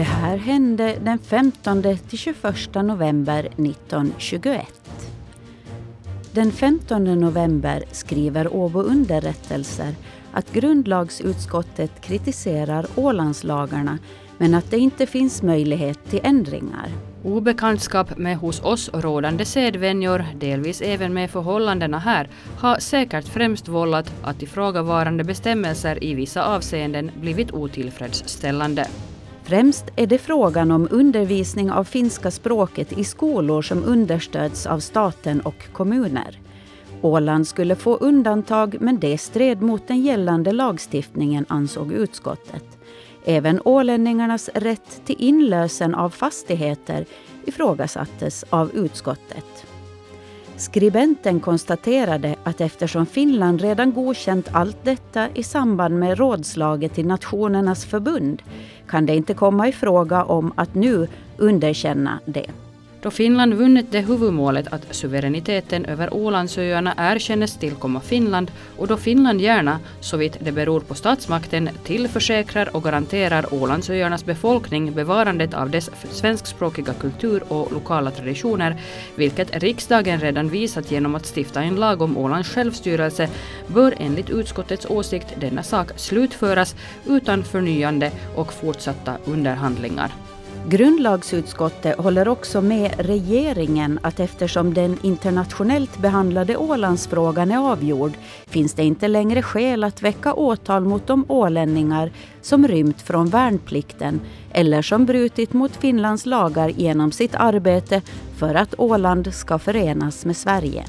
Det 0.00 0.04
här 0.04 0.36
hände 0.36 0.96
den 1.04 1.18
15 1.18 1.82
till 1.82 2.18
21 2.18 2.74
november 2.74 3.44
1921. 3.44 4.66
Den 6.32 6.52
15 6.52 7.20
november 7.20 7.82
skriver 7.92 8.54
Åbo 8.54 8.80
underrättelser 8.80 9.94
att 10.32 10.52
grundlagsutskottet 10.52 12.00
kritiserar 12.00 12.86
Ålandslagarna 12.96 13.98
men 14.38 14.54
att 14.54 14.70
det 14.70 14.78
inte 14.78 15.06
finns 15.06 15.42
möjlighet 15.42 16.10
till 16.10 16.20
ändringar. 16.22 16.88
Obekantskap 17.24 18.18
med 18.18 18.36
hos 18.36 18.60
oss 18.60 18.90
rådande 18.92 19.44
sedvänjor, 19.44 20.24
delvis 20.34 20.80
även 20.80 21.14
med 21.14 21.30
förhållandena 21.30 21.98
här, 21.98 22.28
har 22.58 22.78
säkert 22.78 23.28
främst 23.28 23.68
vållat 23.68 24.12
att 24.22 24.42
ifrågavarande 24.42 25.24
bestämmelser 25.24 26.04
i 26.04 26.14
vissa 26.14 26.44
avseenden 26.44 27.10
blivit 27.20 27.52
otillfredsställande. 27.52 28.86
Främst 29.50 29.84
är 29.96 30.06
det 30.06 30.18
frågan 30.18 30.70
om 30.70 30.88
undervisning 30.90 31.70
av 31.70 31.84
finska 31.84 32.30
språket 32.30 32.92
i 32.92 33.04
skolor 33.04 33.62
som 33.62 33.84
understöds 33.84 34.66
av 34.66 34.78
staten 34.80 35.40
och 35.40 35.72
kommuner. 35.72 36.40
Åland 37.02 37.48
skulle 37.48 37.76
få 37.76 37.96
undantag 37.96 38.76
men 38.80 39.00
det 39.00 39.18
stred 39.18 39.62
mot 39.62 39.88
den 39.88 40.00
gällande 40.00 40.52
lagstiftningen 40.52 41.44
ansåg 41.48 41.92
utskottet. 41.92 42.64
Även 43.24 43.60
ålänningarnas 43.64 44.50
rätt 44.54 45.02
till 45.06 45.16
inlösen 45.18 45.94
av 45.94 46.10
fastigheter 46.10 47.06
ifrågasattes 47.46 48.44
av 48.50 48.70
utskottet. 48.74 49.66
Skribenten 50.60 51.40
konstaterade 51.40 52.36
att 52.44 52.60
eftersom 52.60 53.06
Finland 53.06 53.60
redan 53.60 53.92
godkänt 53.92 54.48
allt 54.52 54.84
detta 54.84 55.28
i 55.34 55.42
samband 55.42 55.98
med 55.98 56.18
rådslaget 56.18 56.94
till 56.94 57.06
Nationernas 57.06 57.84
förbund 57.84 58.42
kan 58.88 59.06
det 59.06 59.16
inte 59.16 59.34
komma 59.34 59.68
i 59.68 59.72
fråga 59.72 60.24
om 60.24 60.52
att 60.56 60.74
nu 60.74 61.08
underkänna 61.38 62.20
det. 62.26 62.46
Då 63.02 63.10
Finland 63.10 63.54
vunnit 63.54 63.86
det 63.90 64.00
huvudmålet 64.00 64.72
att 64.72 64.94
suveräniteten 64.94 65.84
över 65.84 66.14
Ålandsöarna 66.14 66.94
erkännes 66.98 67.56
tillkomma 67.56 68.00
Finland 68.00 68.50
och 68.76 68.88
då 68.88 68.96
Finland 68.96 69.40
gärna, 69.40 69.80
såvitt 70.00 70.36
det 70.40 70.52
beror 70.52 70.80
på 70.80 70.94
statsmakten, 70.94 71.70
tillförsäkrar 71.84 72.76
och 72.76 72.84
garanterar 72.84 73.54
Ålandsöarnas 73.54 74.24
befolkning 74.24 74.92
bevarandet 74.92 75.54
av 75.54 75.70
dess 75.70 75.90
svenskspråkiga 76.10 76.92
kultur 76.92 77.42
och 77.48 77.72
lokala 77.72 78.10
traditioner, 78.10 78.76
vilket 79.16 79.62
riksdagen 79.62 80.20
redan 80.20 80.48
visat 80.48 80.90
genom 80.90 81.14
att 81.14 81.26
stifta 81.36 81.62
en 81.62 81.76
lag 81.76 82.02
om 82.02 82.16
Ålands 82.16 82.48
självstyrelse, 82.48 83.28
bör 83.66 83.94
enligt 83.98 84.30
utskottets 84.30 84.86
åsikt 84.86 85.34
denna 85.40 85.62
sak 85.62 85.88
slutföras 85.96 86.76
utan 87.06 87.44
förnyande 87.44 88.12
och 88.36 88.52
fortsatta 88.52 89.16
underhandlingar. 89.24 90.29
Grundlagsutskottet 90.70 91.98
håller 91.98 92.28
också 92.28 92.60
med 92.60 92.94
regeringen 92.98 93.98
att 94.02 94.20
eftersom 94.20 94.74
den 94.74 94.98
internationellt 95.02 95.98
behandlade 95.98 96.56
Ålandsfrågan 96.56 97.50
är 97.50 97.72
avgjord 97.72 98.12
finns 98.46 98.74
det 98.74 98.82
inte 98.82 99.08
längre 99.08 99.42
skäl 99.42 99.84
att 99.84 100.02
väcka 100.02 100.34
åtal 100.34 100.84
mot 100.84 101.06
de 101.06 101.24
ålänningar 101.28 102.10
som 102.42 102.68
rymt 102.68 103.02
från 103.02 103.28
värnplikten 103.28 104.20
eller 104.52 104.82
som 104.82 105.06
brutit 105.06 105.52
mot 105.52 105.76
Finlands 105.76 106.26
lagar 106.26 106.68
genom 106.68 107.12
sitt 107.12 107.34
arbete 107.34 108.02
för 108.36 108.54
att 108.54 108.74
Åland 108.78 109.34
ska 109.34 109.58
förenas 109.58 110.24
med 110.24 110.36
Sverige. 110.36 110.84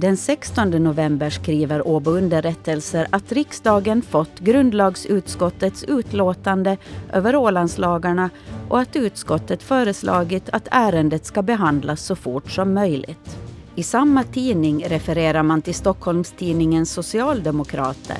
Den 0.00 0.16
16 0.16 0.70
november 0.70 1.30
skriver 1.30 1.88
Åbo 1.88 2.10
underrättelser 2.10 3.06
att 3.10 3.32
riksdagen 3.32 4.02
fått 4.02 4.38
grundlagsutskottets 4.38 5.84
utlåtande 5.84 6.76
över 7.12 7.36
Ålandslagarna 7.36 8.30
och 8.68 8.80
att 8.80 8.96
utskottet 8.96 9.62
föreslagit 9.62 10.48
att 10.52 10.68
ärendet 10.70 11.26
ska 11.26 11.42
behandlas 11.42 12.00
så 12.02 12.16
fort 12.16 12.50
som 12.50 12.74
möjligt. 12.74 13.38
I 13.74 13.82
samma 13.82 14.24
tidning 14.24 14.84
refererar 14.84 15.42
man 15.42 15.62
till 15.62 15.74
Stockholmstidningen 15.74 16.86
Socialdemokrater 16.86 18.18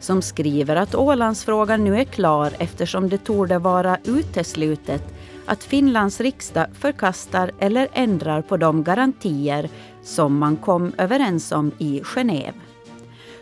som 0.00 0.22
skriver 0.22 0.76
att 0.76 0.94
Ålandsfrågan 0.94 1.84
nu 1.84 2.00
är 2.00 2.04
klar 2.04 2.52
eftersom 2.58 3.08
det 3.08 3.18
torde 3.18 3.58
vara 3.58 3.98
uteslutet 4.04 5.02
att 5.48 5.64
Finlands 5.64 6.20
riksdag 6.20 6.66
förkastar 6.72 7.50
eller 7.58 7.88
ändrar 7.92 8.42
på 8.42 8.56
de 8.56 8.84
garantier 8.84 9.68
som 10.02 10.38
man 10.38 10.56
kom 10.56 10.92
överens 10.98 11.52
om 11.52 11.72
i 11.78 12.00
Genève. 12.00 12.52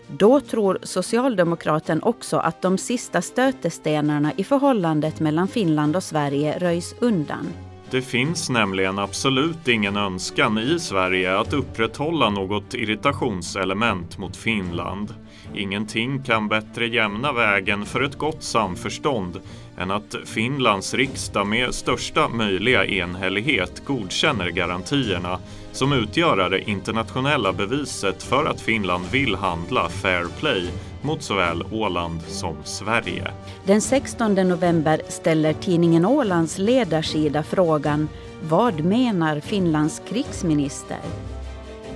Då 0.08 0.40
tror 0.40 0.78
socialdemokraten 0.82 2.02
också 2.02 2.36
att 2.36 2.62
de 2.62 2.78
sista 2.78 3.22
stötestenarna 3.22 4.32
i 4.36 4.44
förhållandet 4.44 5.20
mellan 5.20 5.48
Finland 5.48 5.96
och 5.96 6.02
Sverige 6.02 6.58
röjs 6.58 6.94
undan. 7.00 7.46
Det 7.90 8.02
finns 8.02 8.50
nämligen 8.50 8.98
absolut 8.98 9.68
ingen 9.68 9.96
önskan 9.96 10.58
i 10.58 10.78
Sverige 10.78 11.38
att 11.38 11.52
upprätthålla 11.52 12.30
något 12.30 12.74
irritationselement 12.74 14.18
mot 14.18 14.36
Finland. 14.36 15.14
Ingenting 15.54 16.22
kan 16.22 16.48
bättre 16.48 16.86
jämna 16.86 17.32
vägen 17.32 17.84
för 17.84 18.02
ett 18.02 18.18
gott 18.18 18.42
samförstånd 18.42 19.40
än 19.78 19.90
att 19.90 20.14
Finlands 20.24 20.94
riksdag 20.94 21.46
med 21.46 21.74
största 21.74 22.28
möjliga 22.28 22.84
enhällighet 22.84 23.82
godkänner 23.84 24.48
garantierna 24.48 25.38
som 25.72 25.92
utgör 25.92 26.50
det 26.50 26.70
internationella 26.70 27.52
beviset 27.52 28.22
för 28.22 28.44
att 28.44 28.60
Finland 28.60 29.04
vill 29.12 29.34
handla 29.34 29.88
fair 29.88 30.26
play 30.40 30.68
mot 31.02 31.22
såväl 31.22 31.64
Åland 31.72 32.22
som 32.22 32.56
Sverige. 32.64 33.30
Den 33.64 33.80
16 33.80 34.34
november 34.34 35.02
ställer 35.08 35.52
tidningen 35.52 36.04
Ålands 36.04 36.58
ledarsida 36.58 37.42
frågan 37.42 38.08
Vad 38.48 38.84
menar 38.84 39.40
Finlands 39.40 40.02
krigsminister? 40.08 40.98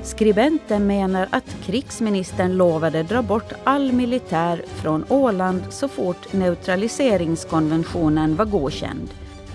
Skribenten 0.02 0.86
menar 0.86 1.28
att 1.30 1.56
krigsministern 1.62 2.56
lovade 2.56 3.02
dra 3.02 3.22
bort 3.22 3.52
all 3.64 3.92
militär 3.92 4.62
från 4.66 5.04
Åland 5.08 5.62
så 5.70 5.88
fort 5.88 6.32
neutraliseringskonventionen 6.32 8.36
var 8.36 8.44
godkänd. 8.44 9.08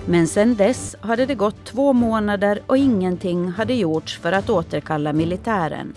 Men 0.05 0.27
sedan 0.27 0.55
dess 0.55 0.95
hade 0.99 1.25
det 1.25 1.35
gått 1.35 1.65
två 1.65 1.93
månader 1.93 2.61
och 2.67 2.77
ingenting 2.77 3.47
hade 3.47 3.73
gjorts 3.73 4.19
för 4.19 4.31
att 4.31 4.49
återkalla 4.49 5.13
militären. 5.13 5.93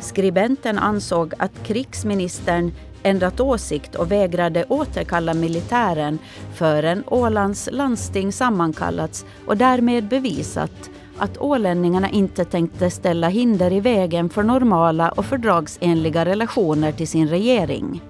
Skribenten 0.00 0.78
ansåg 0.78 1.34
att 1.38 1.62
krigsministern 1.62 2.72
ändrat 3.02 3.40
åsikt 3.40 3.94
och 3.94 4.12
vägrade 4.12 4.64
återkalla 4.68 5.34
militären 5.34 6.18
förrän 6.54 7.04
Ålands 7.06 7.68
landsting 7.72 8.32
sammankallats 8.32 9.24
och 9.46 9.56
därmed 9.56 10.08
bevisat 10.08 10.90
att 11.18 11.38
ålänningarna 11.38 12.10
inte 12.10 12.44
tänkte 12.44 12.90
ställa 12.90 13.28
hinder 13.28 13.72
i 13.72 13.80
vägen 13.80 14.28
för 14.28 14.42
normala 14.42 15.08
och 15.08 15.26
fördragsenliga 15.26 16.24
relationer 16.24 16.92
till 16.92 17.08
sin 17.08 17.28
regering. 17.28 18.02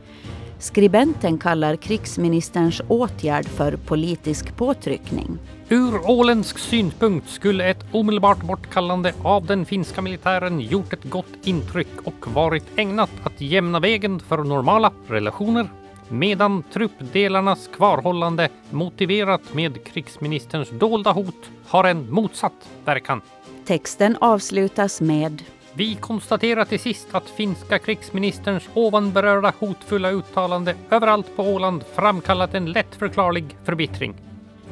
Skribenten 0.59 1.39
kallar 1.39 1.77
krigsministerns 1.77 2.83
åtgärd 2.89 3.49
för 3.49 3.77
politisk 3.77 4.57
påtryckning. 4.57 5.39
Ur 5.69 6.11
åländsk 6.11 6.59
synpunkt 6.59 7.31
skulle 7.31 7.71
ett 7.71 7.85
omedelbart 7.93 8.43
bortkallande 8.43 9.13
av 9.23 9.47
den 9.47 9.65
finska 9.65 10.03
militären 10.03 10.61
gjort 10.61 10.93
ett 10.93 11.05
gott 11.05 11.35
intryck 11.45 12.01
och 12.05 12.35
varit 12.35 12.65
ägnat 12.77 13.11
att 13.23 13.41
jämna 13.41 13.81
vägen 13.81 14.21
för 14.21 14.39
normala 14.39 14.93
relationer 15.09 15.69
medan 16.09 16.63
truppdelarnas 16.73 17.69
kvarhållande 17.77 18.49
motiverat 18.71 19.55
med 19.55 19.85
krigsministerns 19.85 20.71
dolda 20.71 21.13
hot 21.13 21.51
har 21.67 21.85
en 21.85 22.13
motsatt 22.13 22.69
verkan. 22.85 23.21
Texten 23.65 24.17
avslutas 24.21 25.01
med 25.01 25.43
vi 25.77 25.95
konstaterar 25.95 26.65
till 26.65 26.81
sist 26.81 27.09
att 27.11 27.31
finska 27.31 27.79
krigsministerns 27.79 28.63
ovan 28.75 29.13
berörda 29.13 29.53
hotfulla 29.59 30.11
uttalande 30.11 30.75
överallt 30.91 31.37
på 31.37 31.43
Åland 31.43 31.85
framkallat 31.95 32.55
en 32.55 32.73
lättförklarlig 32.73 33.57
förbittring. 33.65 34.15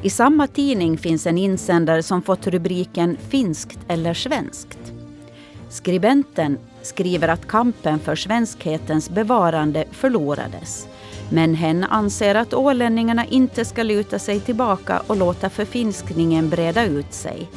I 0.01 0.09
samma 0.09 0.47
tidning 0.47 0.97
finns 0.97 1.27
en 1.27 1.37
insändare 1.37 2.03
som 2.03 2.21
fått 2.21 2.47
rubriken 2.47 3.17
Finskt 3.29 3.79
eller 3.87 4.13
svenskt. 4.13 4.93
Skribenten 5.69 6.57
skriver 6.81 7.27
att 7.27 7.47
kampen 7.47 7.99
för 7.99 8.15
svenskhetens 8.15 9.09
bevarande 9.09 9.85
förlorades. 9.91 10.87
Men 11.29 11.55
hen 11.55 11.83
anser 11.83 12.35
att 12.35 12.53
ålänningarna 12.53 13.25
inte 13.25 13.65
ska 13.65 13.83
luta 13.83 14.19
sig 14.19 14.39
tillbaka 14.39 15.01
och 15.07 15.17
låta 15.17 15.49
förfinskningen 15.49 16.49
breda 16.49 16.85
ut 16.85 17.13
sig. 17.13 17.49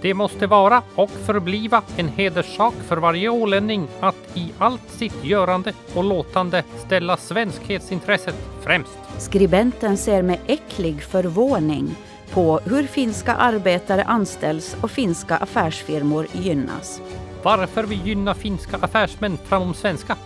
Det 0.00 0.14
måste 0.14 0.46
vara 0.46 0.82
och 0.94 1.10
förbliva 1.10 1.82
en 1.96 2.08
hederssak 2.08 2.74
för 2.86 2.96
varje 2.96 3.28
ålänning 3.28 3.88
att 4.00 4.16
i 4.34 4.52
allt 4.58 4.90
sitt 4.90 5.24
görande 5.24 5.72
och 5.94 6.04
låtande 6.04 6.64
ställa 6.86 7.16
svenskhetsintresset 7.16 8.34
främst. 8.62 8.98
Skribenten 9.18 9.96
ser 9.96 10.22
med 10.22 10.38
äcklig 10.46 11.02
förvåning 11.02 11.96
på 12.30 12.60
hur 12.64 12.86
finska 12.86 13.34
arbetare 13.34 14.04
anställs 14.04 14.76
och 14.80 14.90
finska 14.90 15.36
affärsfirmor 15.36 16.26
gynnas. 16.32 17.00
Varför 17.42 17.82
vi 17.82 17.94
gynnar 17.94 18.34
finska 18.34 18.76
affärsmän 18.80 19.38
framom 19.44 19.74
svenska? 19.74 20.16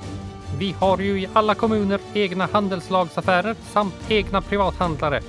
Vi 0.63 0.75
har 0.79 0.99
ju 0.99 1.21
i 1.21 1.29
alla 1.33 1.55
kommuner 1.55 2.01
egna 2.15 2.49
handelslagsaffärer 2.53 3.57
samt 3.73 3.95
egna 4.09 4.41
privathandlare. 4.41 5.21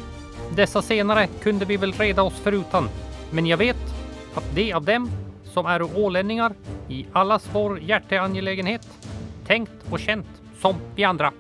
Dessa 0.56 0.82
senare 0.82 1.28
kunde 1.28 1.66
vi 1.66 1.78
väl 1.78 1.94
reda 1.94 2.24
oss 2.24 2.34
förutan, 2.34 2.90
men 3.32 3.46
jag 3.46 3.58
vet 3.58 3.78
att 4.36 4.56
de 4.56 4.74
av 4.74 4.86
dem 4.86 5.12
som 5.44 5.66
är 5.66 5.98
ålänningar 5.98 6.54
i 6.90 7.06
allas 7.12 7.50
vår 7.54 7.80
hjärteangelägenhet 7.80 8.88
tänkt 9.48 9.72
och 9.90 10.00
känt 10.00 10.28
som 10.62 10.76
vi 10.96 11.04
andra. 11.04 11.32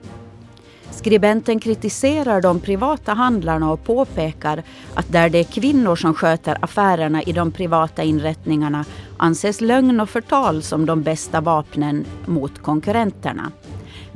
Skribenten 0.91 1.59
kritiserar 1.59 2.41
de 2.41 2.59
privata 2.59 3.13
handlarna 3.13 3.71
och 3.71 3.83
påpekar 3.83 4.63
att 4.93 5.11
där 5.11 5.29
det 5.29 5.39
är 5.39 5.43
kvinnor 5.43 5.95
som 5.95 6.13
sköter 6.13 6.57
affärerna 6.61 7.23
i 7.23 7.31
de 7.31 7.51
privata 7.51 8.03
inrättningarna 8.03 8.85
anses 9.17 9.61
lögn 9.61 9.99
och 9.99 10.09
förtal 10.09 10.63
som 10.63 10.85
de 10.85 11.03
bästa 11.03 11.41
vapnen 11.41 12.05
mot 12.25 12.61
konkurrenterna. 12.61 13.51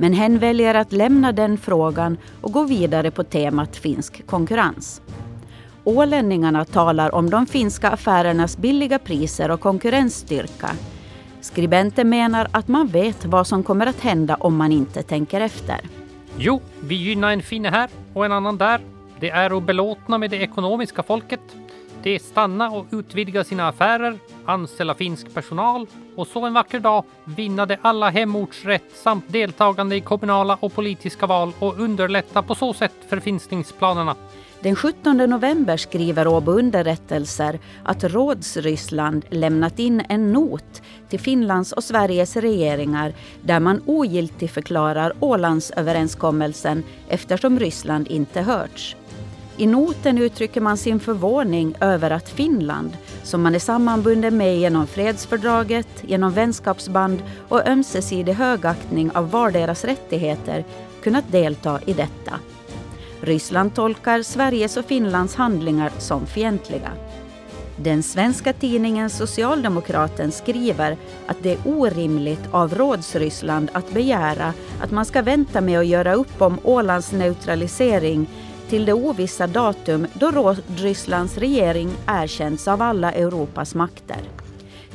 Men 0.00 0.12
hen 0.12 0.38
väljer 0.38 0.74
att 0.74 0.92
lämna 0.92 1.32
den 1.32 1.58
frågan 1.58 2.18
och 2.40 2.52
gå 2.52 2.64
vidare 2.64 3.10
på 3.10 3.24
temat 3.24 3.76
finsk 3.76 4.26
konkurrens. 4.26 5.02
Ålänningarna 5.84 6.64
talar 6.64 7.14
om 7.14 7.30
de 7.30 7.46
finska 7.46 7.90
affärernas 7.90 8.58
billiga 8.58 8.98
priser 8.98 9.50
och 9.50 9.60
konkurrensstyrka. 9.60 10.70
Skribenten 11.40 12.08
menar 12.08 12.48
att 12.50 12.68
man 12.68 12.86
vet 12.86 13.24
vad 13.24 13.46
som 13.46 13.62
kommer 13.62 13.86
att 13.86 14.00
hända 14.00 14.34
om 14.34 14.56
man 14.56 14.72
inte 14.72 15.02
tänker 15.02 15.40
efter. 15.40 15.80
Jo, 16.38 16.60
vi 16.80 16.94
gynnar 16.94 17.30
en 17.32 17.42
finne 17.42 17.68
här 17.68 17.90
och 18.14 18.24
en 18.24 18.32
annan 18.32 18.58
där. 18.58 18.80
Det 19.20 19.30
är 19.30 19.52
obelåtna 19.52 19.94
belåtna 19.94 20.18
med 20.18 20.30
det 20.30 20.36
ekonomiska 20.36 21.02
folket. 21.02 21.40
De 22.02 22.18
stanna 22.18 22.70
och 22.70 22.86
utvidga 22.90 23.44
sina 23.44 23.68
affärer, 23.68 24.18
anställa 24.44 24.94
finsk 24.94 25.34
personal 25.34 25.86
och 26.16 26.26
så 26.26 26.46
en 26.46 26.54
vacker 26.54 26.80
dag 26.80 27.04
vinna 27.24 27.66
de 27.66 27.76
alla 27.82 28.10
hemortsrätt 28.10 28.90
samt 28.94 29.24
deltagande 29.28 29.96
i 29.96 30.00
kommunala 30.00 30.58
och 30.60 30.74
politiska 30.74 31.26
val 31.26 31.52
och 31.58 31.78
underlätta 31.80 32.42
på 32.42 32.54
så 32.54 32.72
sätt 32.72 32.94
förfinskningsplanerna. 33.08 34.16
Den 34.60 34.76
17 34.76 35.16
november 35.16 35.76
skriver 35.76 36.26
Åbo 36.26 36.52
Underrättelser 36.52 37.58
att 37.84 38.04
Rådsryssland 38.04 39.24
lämnat 39.30 39.78
in 39.78 40.02
en 40.08 40.32
not 40.32 40.82
till 41.08 41.20
Finlands 41.20 41.72
och 41.72 41.84
Sveriges 41.84 42.36
regeringar 42.36 43.14
där 43.42 43.60
man 43.60 43.82
ogiltigförklarar 43.86 45.12
Ålandsöverenskommelsen 45.20 46.82
eftersom 47.08 47.58
Ryssland 47.60 48.08
inte 48.08 48.40
hörts. 48.40 48.96
I 49.60 49.66
noten 49.66 50.18
uttrycker 50.18 50.60
man 50.60 50.76
sin 50.76 51.00
förvåning 51.00 51.74
över 51.80 52.10
att 52.10 52.28
Finland, 52.28 52.96
som 53.22 53.42
man 53.42 53.54
är 53.54 53.58
sammanbunden 53.58 54.36
med 54.36 54.58
genom 54.58 54.86
fredsfördraget, 54.86 55.88
genom 56.02 56.32
vänskapsband 56.32 57.22
och 57.48 57.68
ömsesidig 57.68 58.32
högaktning 58.32 59.10
av 59.10 59.30
varderas 59.30 59.84
rättigheter, 59.84 60.64
kunnat 61.02 61.32
delta 61.32 61.80
i 61.86 61.92
detta. 61.92 62.32
Ryssland 63.20 63.74
tolkar 63.74 64.22
Sveriges 64.22 64.76
och 64.76 64.84
Finlands 64.84 65.34
handlingar 65.34 65.92
som 65.98 66.26
fientliga. 66.26 66.90
Den 67.76 68.02
svenska 68.02 68.52
tidningen 68.52 69.10
Socialdemokraten 69.10 70.32
skriver 70.32 70.96
att 71.26 71.42
det 71.42 71.52
är 71.52 71.58
orimligt 71.64 72.48
av 72.50 72.74
Rådsryssland 72.74 73.70
att 73.72 73.90
begära 73.92 74.54
att 74.80 74.90
man 74.90 75.04
ska 75.04 75.22
vänta 75.22 75.60
med 75.60 75.78
att 75.78 75.86
göra 75.86 76.14
upp 76.14 76.42
om 76.42 76.58
Ålands 76.62 77.12
neutralisering 77.12 78.26
till 78.68 78.84
det 78.84 78.92
ovissa 78.92 79.46
datum 79.46 80.06
då 80.14 80.30
Rådrysslands 80.30 81.38
regering 81.38 81.90
erkänts 82.06 82.68
av 82.68 82.82
alla 82.82 83.12
Europas 83.12 83.74
makter. 83.74 84.18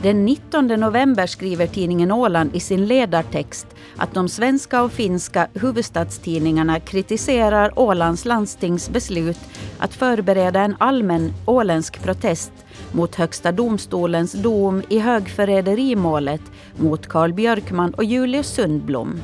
Den 0.01 0.25
19 0.25 0.67
november 0.67 1.27
skriver 1.27 1.67
tidningen 1.67 2.11
Åland 2.11 2.55
i 2.55 2.59
sin 2.59 2.85
ledartext 2.85 3.67
att 3.97 4.13
de 4.13 4.29
svenska 4.29 4.83
och 4.83 4.91
finska 4.91 5.47
huvudstadstidningarna 5.53 6.79
kritiserar 6.79 7.79
Ålands 7.79 8.25
landstings 8.25 8.89
beslut 8.89 9.39
att 9.77 9.93
förbereda 9.93 10.59
en 10.59 10.75
allmän 10.79 11.33
åländsk 11.45 12.03
protest 12.03 12.51
mot 12.91 13.15
Högsta 13.15 13.51
domstolens 13.51 14.33
dom 14.33 14.81
i 14.89 14.99
högförräderimålet 14.99 16.41
mot 16.77 17.07
Carl 17.07 17.33
Björkman 17.33 17.93
och 17.93 18.03
Julius 18.03 18.47
Sundblom. 18.47 19.21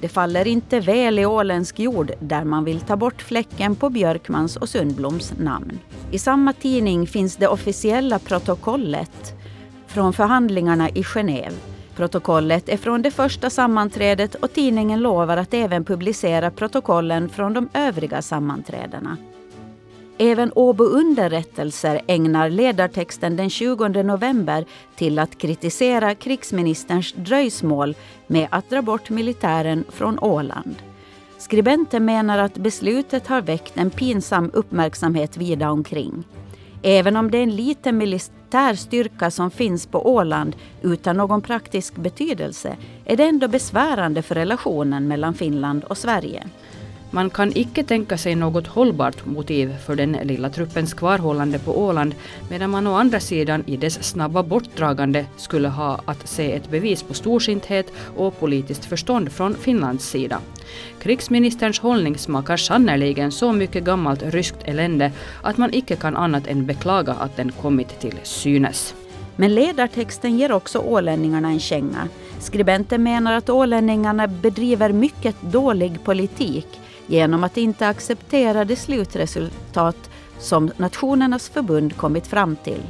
Det 0.00 0.08
faller 0.08 0.46
inte 0.46 0.80
väl 0.80 1.18
i 1.18 1.26
åländsk 1.26 1.78
jord 1.78 2.12
där 2.20 2.44
man 2.44 2.64
vill 2.64 2.80
ta 2.80 2.96
bort 2.96 3.22
fläcken 3.22 3.76
på 3.76 3.90
Björkmans 3.90 4.56
och 4.56 4.68
Sundbloms 4.68 5.32
namn. 5.38 5.78
I 6.10 6.18
samma 6.18 6.52
tidning 6.52 7.06
finns 7.06 7.36
det 7.36 7.48
officiella 7.48 8.18
protokollet 8.18 9.34
från 9.86 10.12
förhandlingarna 10.12 10.88
i 10.88 11.02
Genève. 11.02 11.54
Protokollet 11.96 12.68
är 12.68 12.76
från 12.76 13.02
det 13.02 13.10
första 13.10 13.50
sammanträdet 13.50 14.34
och 14.34 14.52
tidningen 14.52 15.00
lovar 15.00 15.36
att 15.36 15.54
även 15.54 15.84
publicera 15.84 16.50
protokollen 16.50 17.28
från 17.28 17.52
de 17.52 17.68
övriga 17.74 18.22
sammanträdena. 18.22 19.16
Även 20.20 20.52
Åbo 20.54 20.84
Underrättelser 20.84 22.00
ägnar 22.06 22.50
ledartexten 22.50 23.36
den 23.36 23.50
20 23.50 23.88
november 23.88 24.64
till 24.96 25.18
att 25.18 25.38
kritisera 25.38 26.14
krigsministerns 26.14 27.12
dröjsmål 27.12 27.94
med 28.26 28.48
att 28.50 28.70
dra 28.70 28.82
bort 28.82 29.10
militären 29.10 29.84
från 29.88 30.18
Åland. 30.18 30.74
Skribenten 31.38 32.04
menar 32.04 32.38
att 32.38 32.54
beslutet 32.54 33.26
har 33.26 33.42
väckt 33.42 33.76
en 33.76 33.90
pinsam 33.90 34.50
uppmärksamhet 34.54 35.36
vida 35.36 35.70
omkring. 35.70 36.24
Även 36.82 37.16
om 37.16 37.30
det 37.30 37.38
är 37.38 37.42
en 37.42 37.56
liten 37.56 37.98
militär 37.98 38.74
styrka 38.74 39.30
som 39.30 39.50
finns 39.50 39.86
på 39.86 40.14
Åland 40.14 40.56
utan 40.82 41.16
någon 41.16 41.42
praktisk 41.42 41.96
betydelse 41.96 42.76
är 43.04 43.16
det 43.16 43.24
ändå 43.24 43.48
besvärande 43.48 44.22
för 44.22 44.34
relationen 44.34 45.08
mellan 45.08 45.34
Finland 45.34 45.84
och 45.84 45.98
Sverige. 45.98 46.48
Man 47.10 47.30
kan 47.30 47.52
icke 47.54 47.84
tänka 47.84 48.18
sig 48.18 48.34
något 48.34 48.66
hållbart 48.66 49.26
motiv 49.26 49.76
för 49.86 49.96
den 49.96 50.12
lilla 50.12 50.50
truppens 50.50 50.94
kvarhållande 50.94 51.58
på 51.58 51.78
Åland 51.80 52.14
medan 52.50 52.70
man 52.70 52.86
å 52.86 52.94
andra 52.94 53.20
sidan 53.20 53.64
i 53.66 53.76
dess 53.76 54.04
snabba 54.04 54.42
bortdragande 54.42 55.26
skulle 55.36 55.68
ha 55.68 56.00
att 56.04 56.28
se 56.28 56.52
ett 56.52 56.70
bevis 56.70 57.02
på 57.02 57.14
storsinthet 57.14 57.92
och 58.16 58.40
politiskt 58.40 58.84
förstånd 58.84 59.32
från 59.32 59.54
Finlands 59.54 60.08
sida. 60.08 60.40
Krigsministerns 61.00 61.78
hållning 61.78 62.18
smakar 62.18 62.56
sannerligen 62.56 63.32
så 63.32 63.52
mycket 63.52 63.84
gammalt 63.84 64.22
ryskt 64.22 64.62
elände 64.64 65.12
att 65.42 65.56
man 65.56 65.74
icke 65.74 65.96
kan 65.96 66.16
annat 66.16 66.46
än 66.46 66.66
beklaga 66.66 67.12
att 67.12 67.36
den 67.36 67.52
kommit 67.52 68.00
till 68.00 68.18
synes. 68.22 68.94
Men 69.36 69.54
ledartexten 69.54 70.38
ger 70.38 70.52
också 70.52 70.78
ålänningarna 70.78 71.48
en 71.48 71.60
känga. 71.60 72.08
Skribenten 72.40 73.02
menar 73.02 73.32
att 73.32 73.50
ålänningarna 73.50 74.26
bedriver 74.26 74.92
mycket 74.92 75.36
dålig 75.42 76.04
politik 76.04 76.66
genom 77.08 77.44
att 77.44 77.56
inte 77.56 77.88
acceptera 77.88 78.64
det 78.64 78.76
slutresultat 78.76 80.10
som 80.38 80.70
Nationernas 80.76 81.48
förbund 81.48 81.96
kommit 81.96 82.26
fram 82.26 82.56
till. 82.56 82.80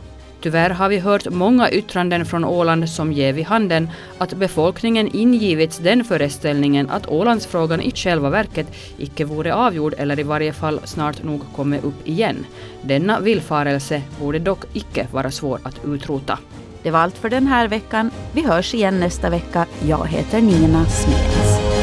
Tyvärr 0.40 0.70
har 0.70 0.88
vi 0.88 0.98
hört 0.98 1.30
många 1.30 1.70
yttranden 1.70 2.26
från 2.26 2.44
Åland 2.44 2.90
som 2.90 3.12
ger 3.12 3.32
vid 3.32 3.46
handen 3.46 3.90
att 4.18 4.34
befolkningen 4.34 5.08
ingivits 5.16 5.78
den 5.78 6.04
föreställningen 6.04 6.90
att 6.90 7.08
Ålandsfrågan 7.08 7.80
i 7.80 7.90
själva 7.90 8.30
verket 8.30 8.66
icke 8.98 9.24
vore 9.24 9.54
avgjord 9.54 9.94
eller 9.98 10.20
i 10.20 10.22
varje 10.22 10.52
fall 10.52 10.80
snart 10.84 11.22
nog 11.22 11.42
kommer 11.56 11.78
upp 11.78 12.08
igen. 12.08 12.46
Denna 12.82 13.20
villfarelse 13.20 14.02
borde 14.20 14.38
dock 14.38 14.64
icke 14.72 15.06
vara 15.12 15.30
svår 15.30 15.60
att 15.62 15.84
utrota. 15.84 16.38
Det 16.82 16.90
var 16.90 17.00
allt 17.00 17.18
för 17.18 17.30
den 17.30 17.46
här 17.46 17.68
veckan. 17.68 18.10
Vi 18.32 18.46
hörs 18.46 18.74
igen 18.74 19.00
nästa 19.00 19.30
vecka. 19.30 19.66
Jag 19.86 20.06
heter 20.06 20.40
Nina 20.40 20.84
Smed. 20.86 21.77